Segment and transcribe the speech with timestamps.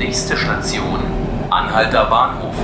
[0.00, 0.98] Nächste Station,
[1.50, 2.54] Anhalter Bahnhof.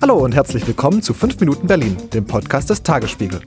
[0.00, 3.40] Hallo und herzlich willkommen zu 5 Minuten Berlin, dem Podcast des Tagesspiegel.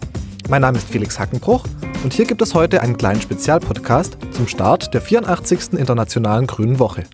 [0.50, 1.64] Mein Name ist Felix Hackenbruch
[2.04, 5.80] und hier gibt es heute einen kleinen Spezialpodcast zum Start der 84.
[5.80, 7.06] Internationalen Grünen Woche.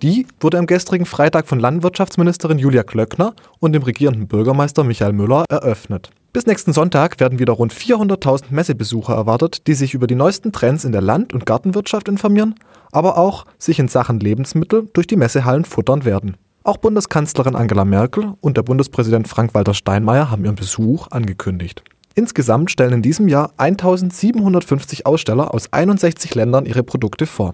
[0.00, 5.44] Die wurde am gestrigen Freitag von Landwirtschaftsministerin Julia Klöckner und dem regierenden Bürgermeister Michael Müller
[5.50, 6.08] eröffnet.
[6.38, 10.84] Bis nächsten Sonntag werden wieder rund 400.000 Messebesucher erwartet, die sich über die neuesten Trends
[10.84, 12.54] in der Land- und Gartenwirtschaft informieren,
[12.92, 16.36] aber auch sich in Sachen Lebensmittel durch die Messehallen futtern werden.
[16.62, 21.82] Auch Bundeskanzlerin Angela Merkel und der Bundespräsident Frank-Walter Steinmeier haben ihren Besuch angekündigt.
[22.14, 27.50] Insgesamt stellen in diesem Jahr 1750 Aussteller aus 61 Ländern ihre Produkte vor.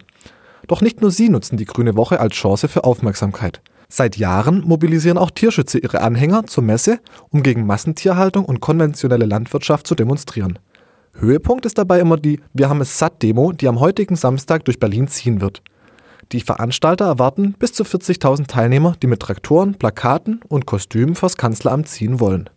[0.67, 3.63] Doch nicht nur sie nutzen die Grüne Woche als Chance für Aufmerksamkeit.
[3.89, 9.87] Seit Jahren mobilisieren auch Tierschützer ihre Anhänger zur Messe, um gegen Massentierhaltung und konventionelle Landwirtschaft
[9.87, 10.59] zu demonstrieren.
[11.15, 14.81] Höhepunkt ist dabei immer die Wir haben es satt Demo, die am heutigen Samstag durch
[14.81, 15.63] Berlin ziehen wird.
[16.33, 21.89] Die Veranstalter erwarten bis zu 40.000 Teilnehmer, die mit Traktoren, Plakaten und Kostümen vors Kanzleramt
[21.89, 22.51] ziehen wollen.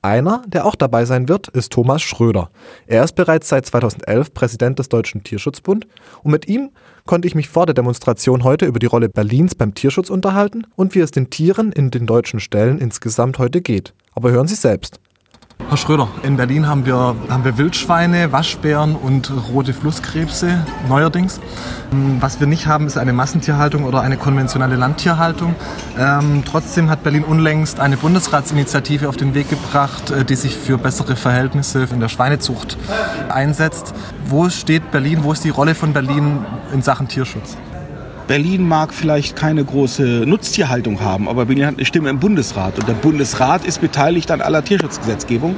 [0.00, 2.50] Einer, der auch dabei sein wird, ist Thomas Schröder.
[2.86, 5.88] Er ist bereits seit 2011 Präsident des Deutschen Tierschutzbund
[6.22, 6.70] und mit ihm
[7.04, 10.94] konnte ich mich vor der Demonstration heute über die Rolle Berlins beim Tierschutz unterhalten und
[10.94, 13.92] wie es den Tieren in den deutschen Stellen insgesamt heute geht.
[14.14, 15.00] Aber hören Sie selbst.
[15.68, 21.40] Herr Schröder, in Berlin haben wir, haben wir Wildschweine, Waschbären und rote Flusskrebse neuerdings.
[22.20, 25.54] Was wir nicht haben, ist eine Massentierhaltung oder eine konventionelle Landtierhaltung.
[25.98, 30.78] Ähm, trotzdem hat Berlin unlängst eine Bundesratsinitiative auf den Weg gebracht, äh, die sich für
[30.78, 32.78] bessere Verhältnisse in der Schweinezucht
[33.28, 33.92] einsetzt.
[34.24, 37.58] Wo steht Berlin, wo ist die Rolle von Berlin in Sachen Tierschutz?
[38.28, 42.86] Berlin mag vielleicht keine große Nutztierhaltung haben, aber Berlin hat eine Stimme im Bundesrat und
[42.86, 45.56] der Bundesrat ist beteiligt an aller Tierschutzgesetzgebung.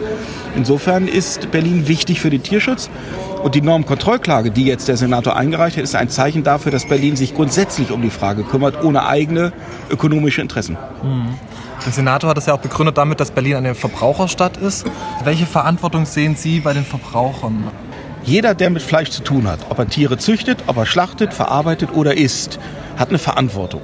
[0.55, 2.89] Insofern ist Berlin wichtig für den Tierschutz
[3.43, 7.17] und die Normkontrollklage, die jetzt der Senator eingereicht hat, ist ein Zeichen dafür, dass Berlin
[7.17, 9.53] sich grundsätzlich um die Frage kümmert, ohne eigene
[9.91, 10.79] ökonomische Interessen.
[11.03, 11.35] Mhm.
[11.85, 14.87] Der Senator hat es ja auch begründet damit, dass Berlin eine Verbraucherstadt ist.
[15.25, 17.65] Welche Verantwortung sehen Sie bei den Verbrauchern?
[18.25, 21.95] Jeder, der mit Fleisch zu tun hat, ob er Tiere züchtet, ob er schlachtet, verarbeitet
[21.95, 22.59] oder isst,
[22.99, 23.83] hat eine Verantwortung.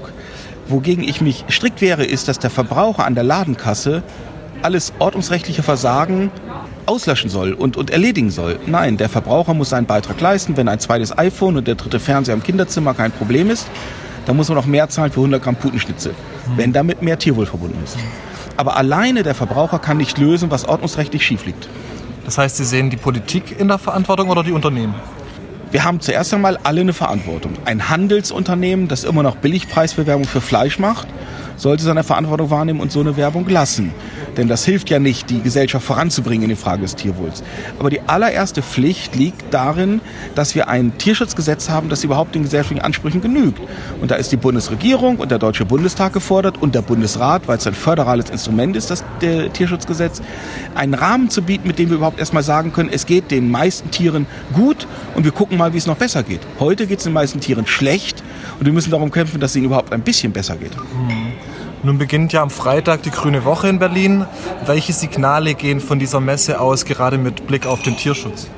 [0.69, 4.03] Wogegen ich mich strikt wehre, ist, dass der Verbraucher an der Ladenkasse
[4.63, 6.31] alles ordnungsrechtliche Versagen
[6.87, 8.59] auslöschen soll und, und erledigen soll.
[8.67, 10.57] Nein, der Verbraucher muss seinen Beitrag leisten.
[10.57, 13.67] Wenn ein zweites iPhone und der dritte Fernseher im Kinderzimmer kein Problem ist,
[14.27, 16.57] dann muss man noch mehr zahlen für 100 Gramm Putenschnitzel, mhm.
[16.57, 17.97] wenn damit mehr Tierwohl verbunden ist.
[18.57, 21.69] Aber alleine der Verbraucher kann nicht lösen, was ordnungsrechtlich schief liegt.
[22.27, 24.95] Das heißt, Sie sehen die Politik in der Verantwortung oder die Unternehmen?
[25.71, 27.53] Wir haben zuerst einmal alle eine Verantwortung.
[27.65, 31.07] Ein Handelsunternehmen, das immer noch Billigpreisbewerbung für Fleisch macht,
[31.57, 33.95] sollte seine Verantwortung wahrnehmen und so eine Werbung lassen.
[34.37, 37.43] Denn das hilft ja nicht, die Gesellschaft voranzubringen in die Frage des Tierwohls.
[37.79, 40.01] Aber die allererste Pflicht liegt darin,
[40.35, 43.61] dass wir ein Tierschutzgesetz haben, das überhaupt den gesellschaftlichen Ansprüchen genügt.
[44.01, 47.67] Und da ist die Bundesregierung und der Deutsche Bundestag gefordert und der Bundesrat, weil es
[47.67, 49.05] ein föderales Instrument ist, das
[49.53, 50.21] Tierschutzgesetz,
[50.75, 53.91] einen Rahmen zu bieten, mit dem wir überhaupt erstmal sagen können, es geht den meisten
[53.91, 56.41] Tieren gut und wir gucken mal, wie es noch besser geht.
[56.61, 58.23] Heute geht es den meisten Tieren schlecht
[58.59, 60.73] und wir müssen darum kämpfen, dass es ihnen überhaupt ein bisschen besser geht.
[61.87, 64.25] Nun beginnt ja am Freitag die Grüne Woche in Berlin.
[64.67, 68.49] Welche Signale gehen von dieser Messe aus, gerade mit Blick auf den Tierschutz?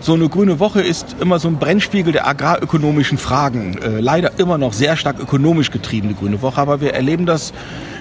[0.00, 3.78] So eine grüne Woche ist immer so ein Brennspiegel der agrarökonomischen Fragen.
[3.78, 7.54] Äh, leider immer noch sehr stark ökonomisch getriebene grüne Woche, aber wir erleben das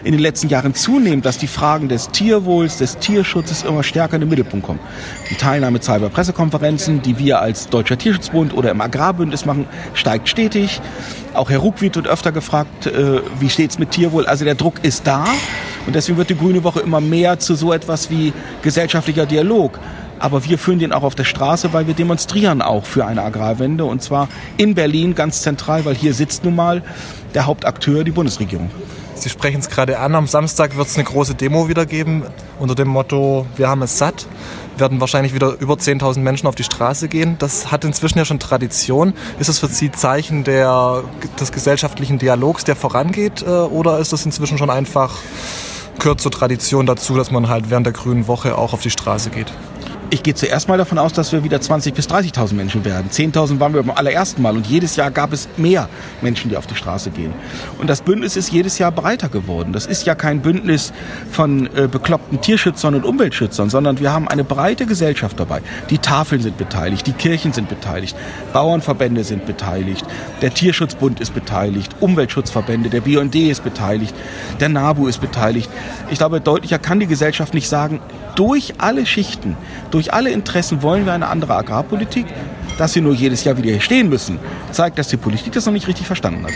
[0.03, 4.22] in den letzten Jahren zunehmend, dass die Fragen des Tierwohls, des Tierschutzes immer stärker in
[4.22, 4.79] den Mittelpunkt kommen.
[5.29, 10.81] Die Teilnahmezahl bei Pressekonferenzen, die wir als Deutscher Tierschutzbund oder im Agrarbündnis machen, steigt stetig.
[11.34, 14.25] Auch Herr Ruckwied wird öfter gefragt, äh, wie steht's mit Tierwohl?
[14.25, 15.25] Also der Druck ist da
[15.85, 19.79] und deswegen wird die Grüne Woche immer mehr zu so etwas wie gesellschaftlicher Dialog.
[20.19, 23.85] Aber wir führen den auch auf der Straße, weil wir demonstrieren auch für eine Agrarwende
[23.85, 26.83] und zwar in Berlin ganz zentral, weil hier sitzt nun mal
[27.33, 28.69] der Hauptakteur, die Bundesregierung.
[29.22, 32.24] Sie sprechen es gerade an, am Samstag wird es eine große Demo wieder geben
[32.59, 34.26] unter dem Motto, wir haben es satt.
[34.78, 37.36] Werden wahrscheinlich wieder über 10.000 Menschen auf die Straße gehen.
[37.38, 39.13] Das hat inzwischen ja schon Tradition.
[39.38, 41.04] Ist es für Sie Zeichen der,
[41.40, 43.44] des gesellschaftlichen Dialogs, der vorangeht?
[43.44, 45.13] Äh, oder ist das inzwischen schon einfach,
[46.00, 49.30] gehört zur Tradition dazu, dass man halt während der Grünen Woche auch auf die Straße
[49.30, 49.54] geht?
[50.13, 53.10] Ich gehe zuerst mal davon aus, dass wir wieder 20.000 bis 30.000 Menschen werden.
[53.10, 55.88] 10.000 waren wir beim allerersten Mal und jedes Jahr gab es mehr
[56.22, 57.34] Menschen, die auf die Straße gehen.
[57.78, 59.72] Und das Bündnis ist jedes Jahr breiter geworden.
[59.72, 60.92] Das ist ja kein Bündnis
[61.31, 65.62] von äh, bekloppten Tierschützern und Umweltschützern, sondern wir haben eine breite Gesellschaft dabei.
[65.90, 68.18] Die Tafeln sind beteiligt, die Kirchen sind beteiligt,
[68.52, 70.06] Bauernverbände sind beteiligt,
[70.42, 74.14] der Tierschutzbund ist beteiligt, Umweltschutzverbände, der BND ist beteiligt,
[74.60, 75.69] der NABU ist beteiligt.
[76.10, 78.02] Ich glaube, deutlicher kann die Gesellschaft nicht sagen,
[78.36, 79.57] durch alle Schichten,
[79.92, 82.25] durch alle Interessen wollen wir eine andere Agrarpolitik.
[82.78, 84.39] Dass wir nur jedes Jahr wieder hier stehen müssen,
[84.72, 86.54] zeigt, dass die Politik das noch nicht richtig verstanden hat.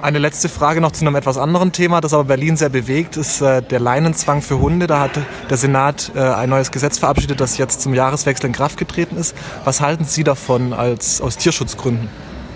[0.00, 3.40] Eine letzte Frage noch zu einem etwas anderen Thema, das aber Berlin sehr bewegt, ist
[3.40, 4.86] äh, der Leinenzwang für Hunde.
[4.86, 5.18] Da hat
[5.50, 9.34] der Senat äh, ein neues Gesetz verabschiedet, das jetzt zum Jahreswechsel in Kraft getreten ist.
[9.64, 12.08] Was halten Sie davon als aus Tierschutzgründen?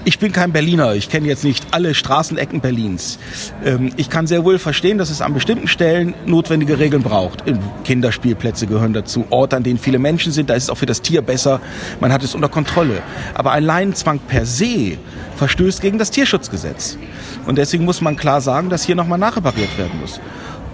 [0.04, 3.20] Ich bin kein Berliner, ich kenne jetzt nicht alle Straßenecken Berlins.
[3.64, 7.44] Ähm, ich kann sehr wohl verstehen, dass es an bestimmten Stellen notwendige Regeln braucht.
[7.84, 11.02] Kinderspielplätze gehören dazu, Orte, an denen viele Menschen sind, da ist es auch für das
[11.02, 11.60] Tier besser,
[12.00, 13.00] man hat es unter Kontrolle.
[13.34, 14.98] Aber ein Leinenzwang per se
[15.36, 16.98] verstößt gegen das Tierschutzgesetz.
[17.46, 20.20] Und deswegen muss man klar sagen, dass hier nochmal nachrepariert werden muss.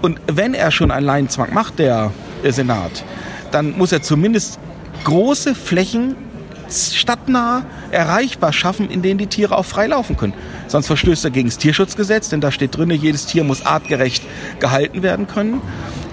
[0.01, 2.11] Und wenn er schon einen Leinenzwang macht, der
[2.43, 3.03] Senat,
[3.51, 4.59] dann muss er zumindest
[5.03, 6.15] große Flächen
[6.71, 10.33] stadtnah erreichbar schaffen, in denen die Tiere auch frei laufen können.
[10.67, 14.23] Sonst verstößt er gegen das Tierschutzgesetz, denn da steht drin, jedes Tier muss artgerecht
[14.59, 15.61] gehalten werden können.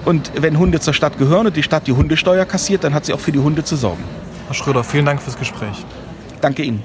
[0.05, 3.12] Und wenn Hunde zur Stadt gehören und die Stadt die Hundesteuer kassiert, dann hat sie
[3.12, 4.03] auch für die Hunde zu sorgen.
[4.47, 5.85] Herr Schröder, vielen Dank fürs Gespräch.
[6.41, 6.82] Danke Ihnen.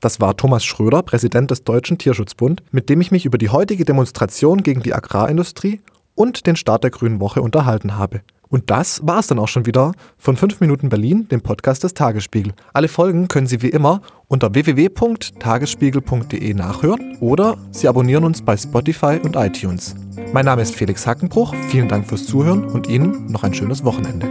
[0.00, 3.84] Das war Thomas Schröder, Präsident des Deutschen Tierschutzbund, mit dem ich mich über die heutige
[3.84, 5.80] Demonstration gegen die Agrarindustrie
[6.14, 8.22] und den Start der Grünen Woche unterhalten habe.
[8.48, 11.94] Und das war es dann auch schon wieder von 5 Minuten Berlin, dem Podcast des
[11.94, 12.52] Tagesspiegel.
[12.72, 19.20] Alle Folgen können Sie wie immer unter www.tagesspiegel.de nachhören oder Sie abonnieren uns bei Spotify
[19.22, 19.94] und iTunes.
[20.32, 24.28] Mein Name ist Felix Hackenbruch, vielen Dank fürs Zuhören und Ihnen noch ein schönes Wochenende.